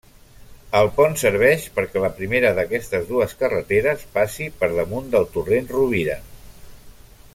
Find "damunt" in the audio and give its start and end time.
4.79-5.13